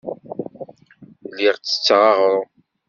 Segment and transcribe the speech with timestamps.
[1.29, 2.47] Lliɣ ttetteɣ aɣrum.